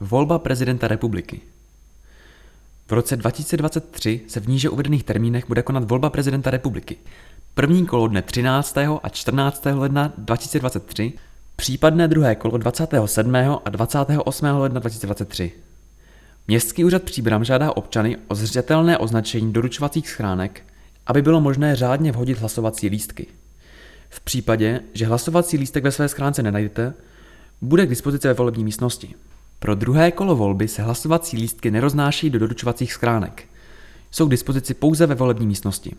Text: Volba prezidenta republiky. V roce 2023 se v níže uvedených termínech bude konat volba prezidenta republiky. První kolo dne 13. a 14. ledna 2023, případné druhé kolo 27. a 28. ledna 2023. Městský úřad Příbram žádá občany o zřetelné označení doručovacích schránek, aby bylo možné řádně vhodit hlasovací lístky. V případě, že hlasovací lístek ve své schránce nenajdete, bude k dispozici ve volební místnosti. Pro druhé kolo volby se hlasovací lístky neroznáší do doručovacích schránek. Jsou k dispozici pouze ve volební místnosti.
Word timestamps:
Volba 0.00 0.38
prezidenta 0.38 0.88
republiky. 0.88 1.40
V 2.88 2.92
roce 2.92 3.16
2023 3.16 4.20
se 4.28 4.40
v 4.40 4.48
níže 4.48 4.68
uvedených 4.68 5.04
termínech 5.04 5.48
bude 5.48 5.62
konat 5.62 5.84
volba 5.90 6.10
prezidenta 6.10 6.50
republiky. 6.50 6.96
První 7.54 7.86
kolo 7.86 8.08
dne 8.08 8.22
13. 8.22 8.76
a 9.02 9.08
14. 9.08 9.66
ledna 9.74 10.12
2023, 10.18 11.12
případné 11.56 12.08
druhé 12.08 12.34
kolo 12.34 12.58
27. 12.58 13.36
a 13.64 13.70
28. 13.70 14.46
ledna 14.46 14.80
2023. 14.80 15.52
Městský 16.48 16.84
úřad 16.84 17.02
Příbram 17.02 17.44
žádá 17.44 17.76
občany 17.76 18.16
o 18.28 18.34
zřetelné 18.34 18.98
označení 18.98 19.52
doručovacích 19.52 20.08
schránek, 20.08 20.62
aby 21.06 21.22
bylo 21.22 21.40
možné 21.40 21.76
řádně 21.76 22.12
vhodit 22.12 22.38
hlasovací 22.38 22.88
lístky. 22.88 23.26
V 24.08 24.20
případě, 24.20 24.80
že 24.94 25.06
hlasovací 25.06 25.56
lístek 25.56 25.84
ve 25.84 25.92
své 25.92 26.08
schránce 26.08 26.42
nenajdete, 26.42 26.94
bude 27.60 27.86
k 27.86 27.90
dispozici 27.90 28.28
ve 28.28 28.34
volební 28.34 28.64
místnosti. 28.64 29.14
Pro 29.62 29.74
druhé 29.74 30.12
kolo 30.12 30.36
volby 30.36 30.68
se 30.68 30.82
hlasovací 30.82 31.36
lístky 31.36 31.70
neroznáší 31.70 32.30
do 32.30 32.38
doručovacích 32.38 32.92
schránek. 32.92 33.48
Jsou 34.10 34.26
k 34.26 34.30
dispozici 34.30 34.74
pouze 34.74 35.06
ve 35.06 35.14
volební 35.14 35.46
místnosti. 35.46 35.96